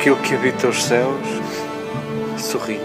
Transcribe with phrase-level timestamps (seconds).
[0.00, 1.28] aquilo que habita os céus
[2.38, 2.78] sorri.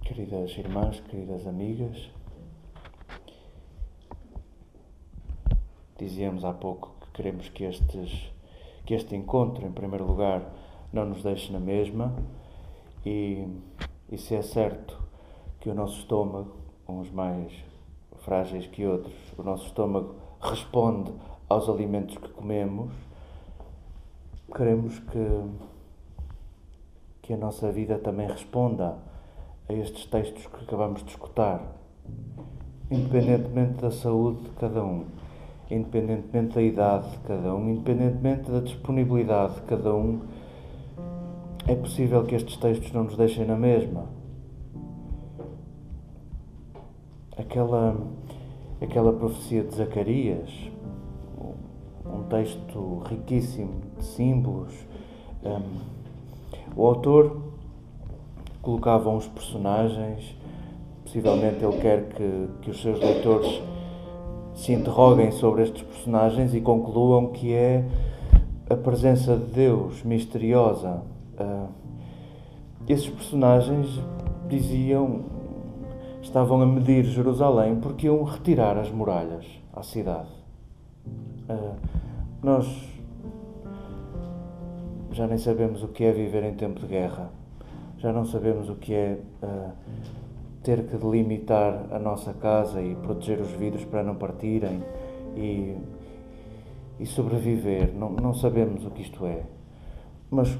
[0.00, 2.10] Queridas irmãs, queridas amigas,
[5.98, 8.32] dizíamos há pouco que queremos que, estes,
[8.86, 10.54] que este encontro, em primeiro lugar,
[10.90, 12.16] não nos deixe na mesma
[13.04, 13.46] e,
[14.10, 14.98] e se é certo
[15.60, 16.56] que o nosso estômago,
[16.88, 17.52] uns mais
[18.20, 21.12] frágeis que outros, o nosso estômago responde
[21.48, 22.92] aos alimentos que comemos,
[24.54, 25.42] queremos que,
[27.22, 28.96] que a nossa vida também responda
[29.68, 31.60] a estes textos que acabamos de escutar,
[32.90, 35.06] independentemente da saúde de cada um,
[35.70, 40.20] independentemente da idade de cada um, independentemente da disponibilidade de cada um,
[41.66, 44.06] é possível que estes textos não nos deixem na mesma.
[47.36, 47.96] Aquela,
[48.84, 50.48] aquela profecia de Zacarias,
[52.06, 54.72] um texto riquíssimo de símbolos.
[55.42, 55.80] Um,
[56.76, 57.40] o autor
[58.60, 60.36] colocava uns personagens,
[61.02, 63.62] possivelmente ele quer que, que os seus leitores
[64.54, 67.84] se interroguem sobre estes personagens e concluam que é
[68.70, 71.02] a presença de Deus misteriosa.
[71.38, 71.68] Uh,
[72.88, 74.00] esses personagens
[74.48, 75.24] diziam,
[76.24, 80.28] estavam a medir Jerusalém porque iam retirar as muralhas à cidade.
[81.48, 81.76] Uh,
[82.42, 82.66] nós
[85.12, 87.30] já nem sabemos o que é viver em tempo de guerra,
[87.98, 89.70] já não sabemos o que é uh,
[90.62, 94.82] ter que delimitar a nossa casa e proteger os vidros para não partirem
[95.36, 95.76] e,
[96.98, 97.92] e sobreviver.
[97.94, 99.42] Não, não sabemos o que isto é,
[100.30, 100.58] mas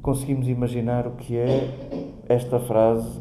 [0.00, 1.68] conseguimos imaginar o que é
[2.28, 3.20] esta frase: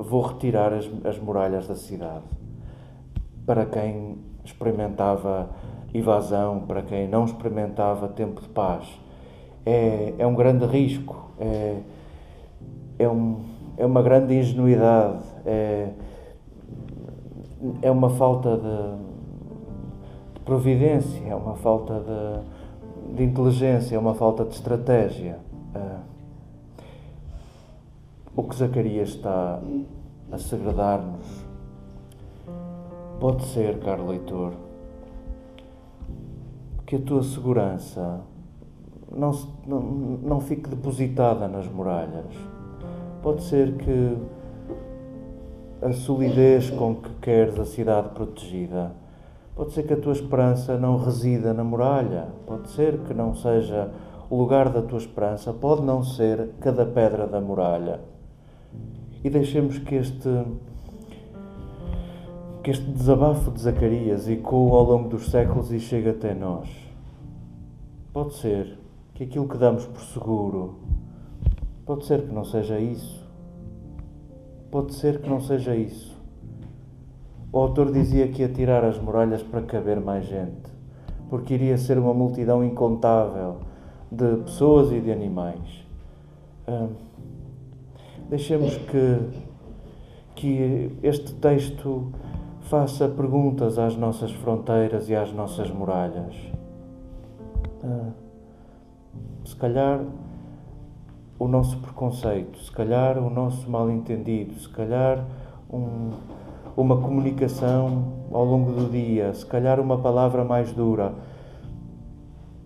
[0.00, 2.24] Vou retirar as, as muralhas da cidade.
[3.44, 5.50] Para quem experimentava
[5.92, 8.88] evasão, para quem não experimentava tempo de paz.
[9.64, 11.80] É, é um grande risco, é,
[12.98, 13.44] é, um,
[13.76, 15.90] é uma grande ingenuidade, é,
[17.82, 24.44] é uma falta de, de providência, é uma falta de, de, inteligência, é uma falta
[24.44, 25.38] de estratégia.
[25.74, 26.17] É,
[28.38, 29.60] o que Zacarias está
[30.30, 31.26] a segredar-nos
[33.18, 34.52] pode ser, caro leitor,
[36.86, 38.20] que a tua segurança
[39.10, 39.32] não,
[39.66, 42.32] não, não fique depositada nas muralhas.
[43.24, 44.16] Pode ser que
[45.82, 48.92] a solidez com que queres a cidade protegida,
[49.56, 53.90] pode ser que a tua esperança não resida na muralha, pode ser que não seja
[54.30, 57.98] o lugar da tua esperança, pode não ser cada pedra da muralha.
[59.22, 60.28] E deixemos que este
[62.62, 66.68] que este desabafo de Zacarias ecoa ao longo dos séculos e chega até nós.
[68.12, 68.78] Pode ser
[69.14, 70.78] que aquilo que damos por seguro,
[71.86, 73.26] pode ser que não seja isso.
[74.70, 76.14] Pode ser que não seja isso.
[77.50, 80.70] O autor dizia que ia tirar as muralhas para caber mais gente,
[81.30, 83.60] porque iria ser uma multidão incontável
[84.12, 85.86] de pessoas e de animais.
[86.68, 86.90] Hum,
[88.28, 89.18] deixemos que,
[90.34, 92.12] que este texto
[92.62, 96.34] faça perguntas às nossas fronteiras e às nossas muralhas.
[97.82, 98.10] Ah,
[99.44, 100.04] se calhar
[101.38, 105.24] o nosso preconceito, se calhar o nosso mal-entendido, se calhar
[105.72, 106.10] um,
[106.76, 111.14] uma comunicação ao longo do dia, se calhar uma palavra mais dura,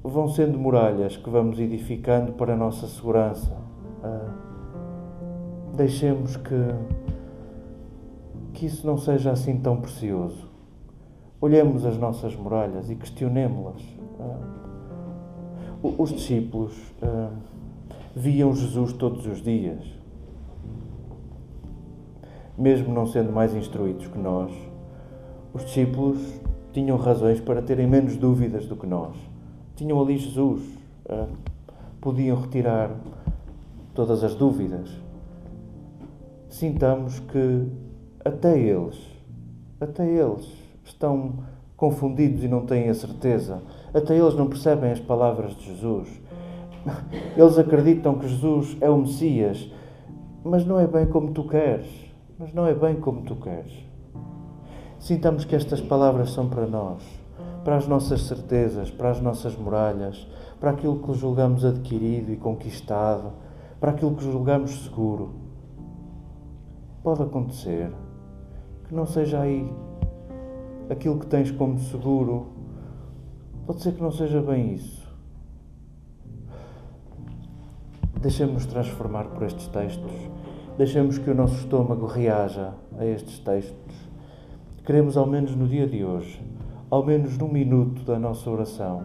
[0.02, 3.61] vão sendo muralhas que vamos edificando para a nossa segurança.
[5.74, 6.54] Deixemos que
[8.62, 10.48] que isso não seja assim tão precioso.
[11.40, 13.82] Olhemos as nossas muralhas e questionemos-las.
[14.20, 14.38] Ah,
[15.82, 17.30] os discípulos ah,
[18.14, 19.84] viam Jesus todos os dias.
[22.56, 24.52] Mesmo não sendo mais instruídos que nós,
[25.52, 26.20] os discípulos
[26.72, 29.16] tinham razões para terem menos dúvidas do que nós.
[29.74, 30.62] Tinham ali Jesus,
[31.08, 31.26] ah,
[32.00, 32.94] podiam retirar
[33.92, 34.88] todas as dúvidas.
[36.52, 37.66] Sintamos que
[38.22, 38.98] até eles,
[39.80, 40.46] até eles
[40.84, 41.38] estão
[41.78, 43.62] confundidos e não têm a certeza.
[43.94, 46.10] Até eles não percebem as palavras de Jesus.
[47.34, 49.66] Eles acreditam que Jesus é o Messias,
[50.44, 51.88] mas não é bem como tu queres.
[52.38, 53.72] Mas não é bem como tu queres.
[54.98, 57.02] Sintamos que estas palavras são para nós,
[57.64, 60.28] para as nossas certezas, para as nossas muralhas,
[60.60, 63.32] para aquilo que julgamos adquirido e conquistado,
[63.80, 65.41] para aquilo que julgamos seguro.
[67.02, 67.92] Pode acontecer
[68.86, 69.72] que não seja aí
[70.88, 72.52] aquilo que tens como seguro
[73.66, 75.08] Pode ser que não seja bem isso.
[78.20, 80.12] Deixemos-nos transformar por estes textos.
[80.76, 84.10] Deixemos que o nosso estômago reaja a estes textos.
[84.84, 86.42] Queremos, ao menos no dia de hoje,
[86.90, 89.04] ao menos num minuto da nossa oração,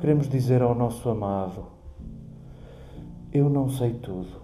[0.00, 1.66] queremos dizer ao nosso amado:
[3.30, 4.40] Eu não sei tudo.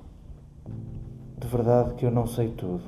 [1.39, 2.85] De verdade que eu não sei tudo.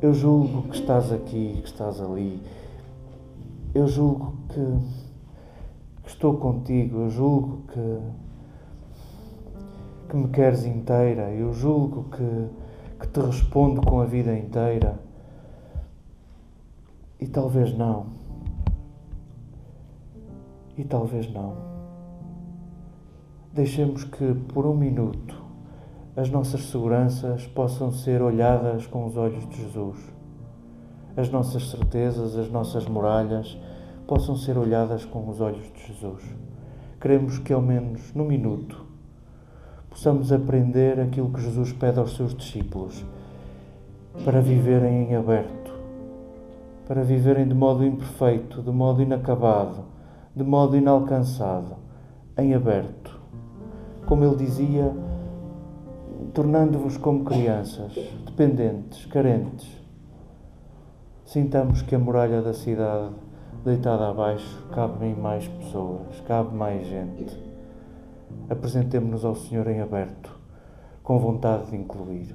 [0.00, 2.42] Eu julgo que estás aqui, que estás ali.
[3.74, 7.00] Eu julgo que, que estou contigo.
[7.00, 8.24] Eu julgo que
[10.14, 12.48] que me queres inteira, eu julgo que,
[13.00, 14.96] que te respondo com a vida inteira.
[17.18, 18.06] E talvez não.
[20.78, 21.56] E talvez não.
[23.52, 25.43] Deixemos que por um minuto
[26.16, 29.98] as nossas seguranças possam ser olhadas com os olhos de Jesus.
[31.16, 33.58] As nossas certezas, as nossas muralhas
[34.06, 36.22] possam ser olhadas com os olhos de Jesus.
[37.00, 38.84] Queremos que, ao menos no minuto,
[39.90, 43.04] possamos aprender aquilo que Jesus pede aos seus discípulos
[44.24, 45.74] para viverem em aberto,
[46.86, 49.84] para viverem de modo imperfeito, de modo inacabado,
[50.34, 51.74] de modo inalcançado,
[52.38, 53.20] em aberto.
[54.06, 54.92] Como ele dizia,
[56.32, 57.92] tornando-vos como crianças,
[58.24, 59.68] dependentes, carentes.
[61.24, 63.12] Sintamos que a muralha da cidade,
[63.64, 67.54] deitada abaixo, cabe em mais pessoas, cabe mais gente
[68.48, 70.38] apresentemo-nos ao Senhor em aberto,
[71.02, 72.34] com vontade de incluir.